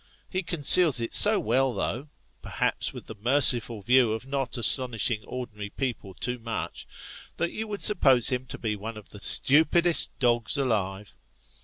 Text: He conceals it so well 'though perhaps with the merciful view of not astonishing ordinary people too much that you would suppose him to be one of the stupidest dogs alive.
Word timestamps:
He 0.27 0.41
conceals 0.41 0.99
it 0.99 1.13
so 1.13 1.39
well 1.39 1.75
'though 1.75 2.09
perhaps 2.41 2.91
with 2.91 3.05
the 3.05 3.13
merciful 3.13 3.83
view 3.83 4.13
of 4.13 4.25
not 4.25 4.57
astonishing 4.57 5.23
ordinary 5.25 5.69
people 5.69 6.15
too 6.15 6.39
much 6.39 6.87
that 7.37 7.51
you 7.51 7.67
would 7.67 7.81
suppose 7.81 8.29
him 8.29 8.47
to 8.47 8.57
be 8.57 8.75
one 8.75 8.97
of 8.97 9.09
the 9.09 9.21
stupidest 9.21 10.09
dogs 10.17 10.57
alive. 10.57 11.15